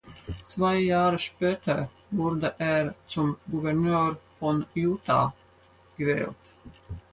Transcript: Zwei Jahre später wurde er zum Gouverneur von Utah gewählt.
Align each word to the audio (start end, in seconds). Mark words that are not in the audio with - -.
Zwei 0.41 0.77
Jahre 0.79 1.19
später 1.19 1.91
wurde 2.09 2.55
er 2.57 2.95
zum 3.05 3.37
Gouverneur 3.51 4.17
von 4.39 4.65
Utah 4.73 5.31
gewählt. 5.95 6.33